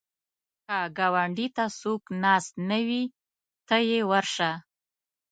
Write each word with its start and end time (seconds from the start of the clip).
که 0.67 0.79
ګاونډي 0.97 1.47
ته 1.55 1.65
څوک 1.79 2.03
ناست 2.23 2.53
نه 2.69 2.79
وي، 2.87 3.03
ته 3.67 3.75
یې 3.89 3.99
ورشه 4.09 4.51